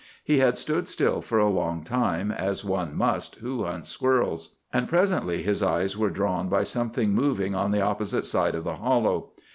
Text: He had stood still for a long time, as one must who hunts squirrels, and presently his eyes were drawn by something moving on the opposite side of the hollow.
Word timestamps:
He 0.23 0.39
had 0.39 0.57
stood 0.57 0.87
still 0.87 1.21
for 1.21 1.37
a 1.37 1.47
long 1.47 1.83
time, 1.83 2.31
as 2.31 2.65
one 2.65 2.95
must 2.97 3.35
who 3.35 3.65
hunts 3.65 3.91
squirrels, 3.91 4.55
and 4.73 4.89
presently 4.89 5.43
his 5.43 5.61
eyes 5.61 5.95
were 5.95 6.09
drawn 6.09 6.49
by 6.49 6.63
something 6.63 7.11
moving 7.13 7.53
on 7.53 7.69
the 7.69 7.81
opposite 7.81 8.25
side 8.25 8.55
of 8.55 8.63
the 8.63 8.77
hollow. 8.77 9.29